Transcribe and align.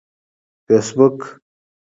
فیسبوک 0.67 1.19